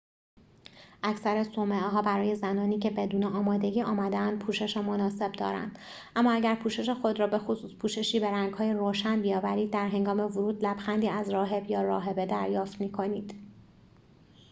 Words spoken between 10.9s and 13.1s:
از راهب یا راهبه دریافت می